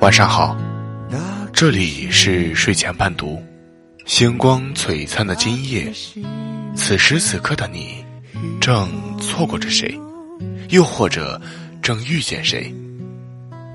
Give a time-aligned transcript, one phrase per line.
[0.00, 0.56] 晚上好，
[1.52, 3.40] 这里是睡前伴读。
[4.06, 5.92] 星光璀璨的今夜，
[6.74, 8.02] 此时此刻的你，
[8.62, 9.94] 正错过着谁，
[10.70, 11.38] 又或者
[11.82, 12.74] 正遇见谁？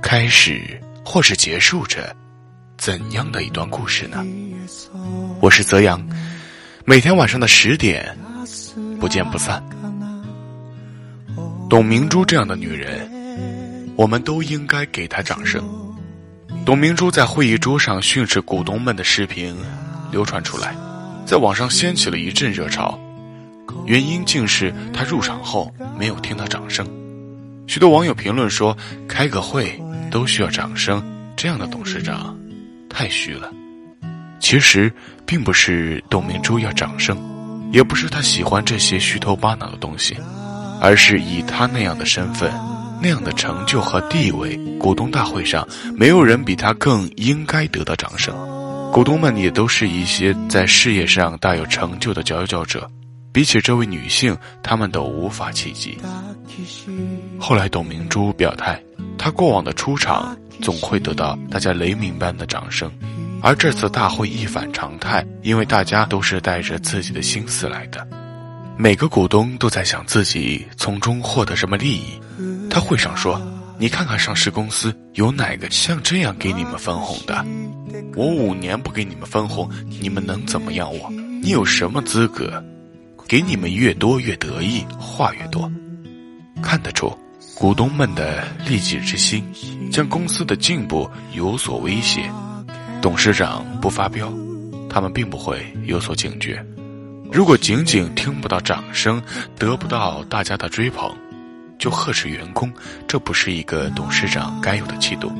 [0.02, 2.14] 开始或是结束着
[2.76, 4.26] 怎样的一段故事呢？
[5.40, 6.04] 我是泽阳，
[6.86, 8.18] 每天晚上的十点，
[9.00, 9.64] 不见不散。
[11.70, 13.08] 董明珠这样的女人，
[13.96, 15.64] 我们都应该给她掌声。
[16.66, 19.56] 董明珠在会议桌上训斥股东们的视频
[20.12, 20.76] 流传出来，
[21.24, 23.00] 在网上掀起了一阵热潮。
[23.86, 26.84] 原因竟是她入场后没有听到掌声。
[27.68, 28.76] 许多网友评论说
[29.08, 29.80] ：“开个会
[30.10, 31.04] 都需要掌声，
[31.36, 32.36] 这样的董事长
[32.90, 33.52] 太虚了。”
[34.42, 34.92] 其实
[35.24, 37.16] 并不是董明珠要掌声，
[37.72, 40.18] 也不是她喜欢这些虚头巴脑的东西，
[40.82, 42.52] 而是以她那样的身份。
[43.06, 45.64] 那样的成就和地位，股东大会上
[45.96, 48.36] 没有人比他更应该得到掌声。
[48.92, 52.90] 股东们也都是一些在事业上大有成就的佼佼者，
[53.32, 56.00] 比起这位女性，他们都无法企及。
[57.38, 58.82] 后来，董明珠表态，
[59.20, 62.92] 她过往的出场总会得到大家雷鸣般的掌声，
[63.40, 68.08] 而这次大会一反常态，因为大家都是带着自己的心思来的，
[68.76, 72.20] 每个股东都在想自己从中获得什么利益。
[72.76, 73.42] 他会上说
[73.80, 77.46] ：“你看看上市公司有哪个像这样给你们分红的？
[78.18, 79.70] 我五年不给你们分红，
[80.02, 81.10] 你们能怎么样我？
[81.42, 82.62] 你有什么资格？
[83.30, 85.72] 给你们越多越得意，话越多。
[86.62, 87.10] 看得出
[87.56, 89.42] 股东们的利己之心，
[89.90, 92.30] 将公司的进步有所威胁。
[93.02, 94.30] 董事长不发飙，
[94.90, 96.62] 他们并不会有所警觉。
[97.32, 99.24] 如果仅仅听不到掌声，
[99.58, 101.10] 得不到大家的追捧。”
[101.78, 102.72] 就呵斥员工，
[103.08, 105.32] 这不是一个董事长该有的气度。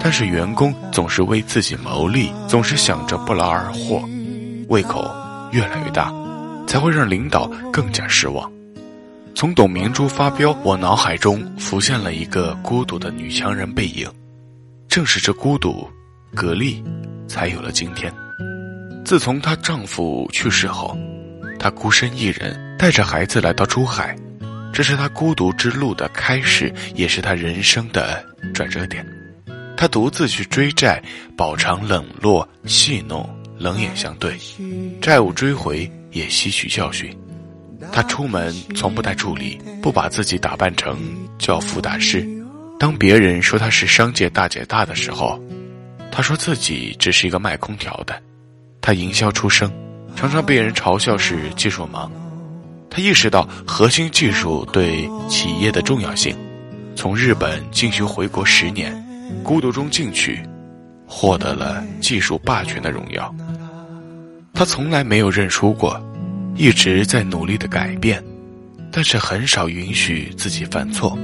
[0.00, 4.02] 但是员工总是为自己谋利，总是想着不劳而获，
[4.68, 5.08] 胃口
[5.52, 6.12] 越来越大，
[6.66, 8.50] 才会让领导更加失望。
[9.34, 14.06] 从董明珠发飙，我脑海中浮现了一个孤独的女强人背影。
[14.88, 15.88] 正是这孤独，
[16.34, 16.84] 格力
[17.26, 18.12] 才有了今天。
[19.04, 20.96] 自从她丈夫去世后，
[21.58, 24.14] 她孤身一人带着孩子来到珠海。
[24.72, 28.24] 这是他孤独之路的开始，也是他人生的
[28.54, 29.06] 转折点。
[29.76, 31.02] 他独自去追债，
[31.36, 33.28] 饱尝冷落、戏弄、
[33.58, 34.38] 冷眼相对，
[35.00, 37.14] 债务追回也吸取教训。
[37.92, 40.96] 他出门从不带助理，不把自己打扮成
[41.36, 42.26] 教父大师。
[42.78, 45.42] 当别人说他是商界大姐大的时候，
[46.10, 48.22] 他说自己只是一个卖空调的。
[48.80, 49.70] 他营销出身，
[50.14, 52.08] 常常被人嘲笑是技术盲。
[52.94, 56.36] 他意识到核心技术对企业的重要性，
[56.94, 58.94] 从日本进修回国十年，
[59.42, 60.38] 孤独中进取，
[61.06, 63.34] 获得了技术霸权的荣耀。
[64.52, 65.98] 他从来没有认输过，
[66.54, 68.22] 一直在努力的改变，
[68.90, 71.16] 但是很少允许自己犯错。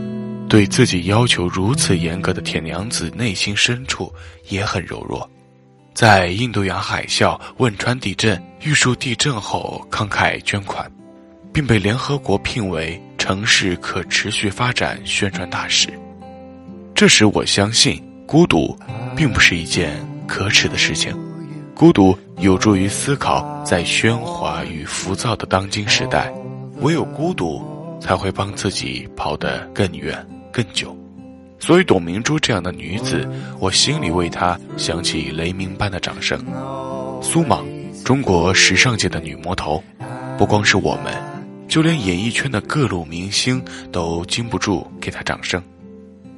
[0.48, 4.10] 对自己要求如此严格的铁娘子，内心深处
[4.48, 5.30] 也很柔弱。
[5.92, 10.90] 在印度洋海啸、汶川地震、玉树地震后，慷慨捐款。
[11.52, 15.88] 并被联合国聘为城市可持续发展宣传大使。
[16.94, 18.76] 这时，我相信孤独
[19.16, 19.94] 并不是一件
[20.26, 21.16] 可耻的事情。
[21.74, 26.32] 孤独有助于思考，在喧哗与浮躁的当今时代，
[26.80, 27.62] 唯有孤独
[28.00, 30.96] 才会帮自己跑得更远、更久。
[31.60, 33.28] 所以，董明珠这样的女子，
[33.60, 36.38] 我心里为她响起雷鸣般的掌声。
[37.22, 37.64] 苏芒，
[38.04, 39.82] 中国时尚界的女魔头，
[40.36, 41.27] 不光是我们。
[41.68, 43.62] 就连演艺圈的各路明星
[43.92, 45.62] 都禁不住给他掌声。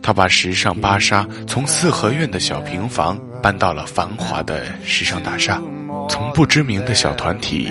[0.03, 5.63] 他把时尚芭莎从四合院的小平房搬到了繁华的时尚大厦，
[6.09, 7.71] 从不知名的小团体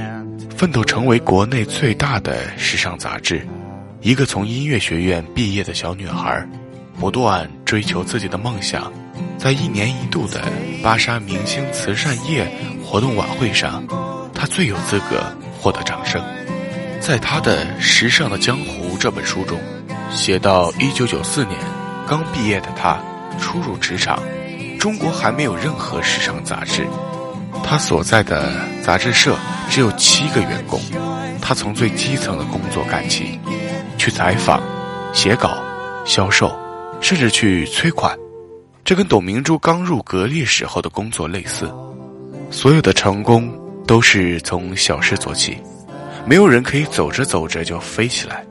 [0.56, 3.45] 奋斗成为国内最大的时尚杂志。
[4.01, 6.48] 一个从音乐学院毕业的小女孩，
[7.00, 8.94] 不断追求自己的梦想，
[9.38, 10.42] 在一年一度的
[10.81, 12.48] 芭莎明星慈善夜
[12.86, 13.83] 活动晚会上，
[14.33, 15.22] 她最有资格
[15.60, 16.24] 获得掌声。
[17.00, 19.57] 在他的《时尚的江湖》这本书中，
[20.12, 21.57] 写到一九九四年，
[22.07, 23.00] 刚毕业的他
[23.40, 24.22] 初入职场，
[24.78, 26.86] 中国还没有任何时尚杂志，
[27.63, 28.51] 他所在的
[28.84, 29.36] 杂志社
[29.69, 30.80] 只有七个员工，
[31.42, 33.40] 他从最基层的工作干起，
[33.98, 34.62] 去采访、
[35.13, 35.57] 写稿、
[36.06, 36.54] 销售，
[37.02, 38.16] 甚至去催款，
[38.84, 41.74] 这跟董明珠刚入格力时候的工作类似，
[42.52, 43.52] 所有的成功
[43.88, 45.57] 都是从小事做起。
[46.25, 48.44] 没有人可以走着走着就飞起来，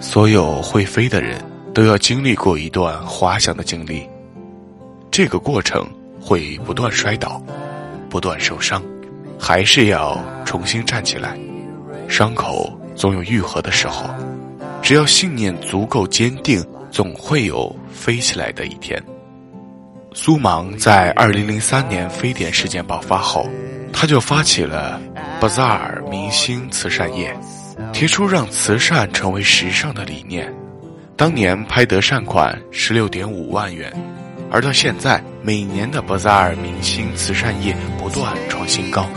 [0.00, 1.42] 所有会飞的人
[1.72, 4.06] 都要经历过一段滑翔的经历。
[5.10, 5.86] 这个过程
[6.20, 7.42] 会不断摔倒，
[8.10, 8.82] 不断受伤，
[9.38, 11.38] 还是要重新站起来。
[12.08, 14.04] 伤口总有愈合的时候，
[14.82, 19.02] 只要信念足够坚定，总会有飞起来的一天。
[20.12, 23.48] 苏芒在二零零三年非典事件爆发后，
[23.98, 25.00] 他就发起了
[25.40, 27.34] Bazaar 明星慈善夜，
[27.94, 30.52] 提出让慈善成为时尚的理念。
[31.16, 33.90] 当年拍得善款十六点五万元，
[34.50, 39.08] 而到现在，每年的 Bazaar 明星慈善夜不断创新高。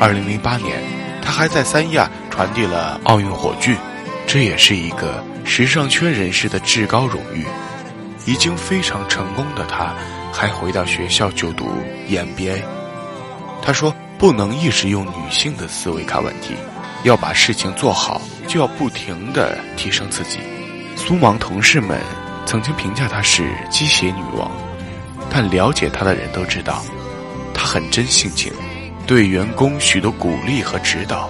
[0.00, 0.80] 二零零八年，
[1.20, 3.76] 他还在三亚传递了奥运火炬，
[4.24, 7.44] 这也是一个时尚圈人士的至高荣誉。
[8.24, 9.92] 已经非常成功的他，
[10.32, 11.68] 还回到学校就读
[12.08, 12.62] EMBA。
[13.64, 16.54] 他说：“不能一直用女性的思维看问题，
[17.04, 20.38] 要把事情做好，就要不停的提升自己。”
[20.96, 21.98] 苏芒同事们
[22.44, 24.50] 曾经评价她是“鸡血女王”，
[25.30, 26.84] 但了解她的人都知道，
[27.54, 28.52] 她很真性情，
[29.06, 31.28] 对员工许多鼓励和指导，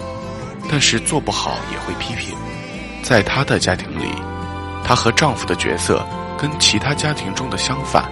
[0.69, 2.37] 但是做不好也会批评。
[3.03, 4.09] 在她的家庭里，
[4.85, 6.05] 她和丈夫的角色。
[6.37, 8.05] 跟其他家庭中的相反，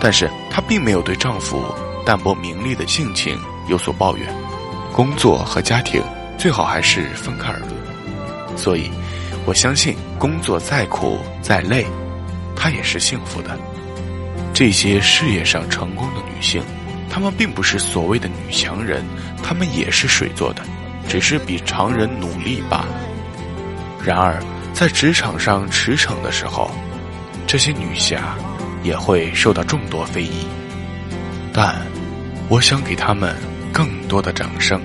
[0.00, 1.62] 但是她并没有对丈夫
[2.06, 3.36] 淡泊名利的性情
[3.68, 4.34] 有所抱怨。
[4.94, 6.02] 工作和家庭
[6.38, 7.70] 最好还是分开而论。
[8.56, 8.90] 所以，
[9.44, 11.84] 我相信工作再苦再累，
[12.54, 13.58] 她也是幸福的。
[14.54, 16.62] 这些事业上成功的女性，
[17.10, 19.04] 她们并不是所谓的女强人，
[19.42, 20.62] 她们也是水做的，
[21.06, 22.88] 只是比常人努力罢了。
[24.02, 24.42] 然而，
[24.72, 26.70] 在职场上驰骋的时候，
[27.46, 28.34] 这些女侠
[28.82, 30.46] 也会受到众多非议，
[31.52, 31.76] 但
[32.48, 33.34] 我想给他们
[33.72, 34.80] 更多的掌声。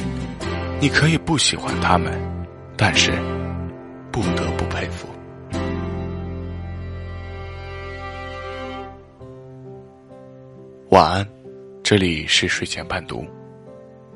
[0.80, 2.12] 你可以不喜欢他们，
[2.76, 3.12] 但是
[4.12, 5.08] 不得不佩服。
[10.90, 11.28] 晚安，
[11.84, 13.24] 这里是睡前伴读。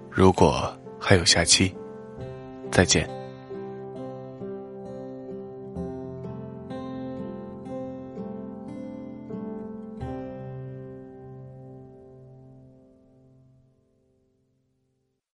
[0.10, 1.72] 如果还有下期，
[2.72, 3.08] 再见。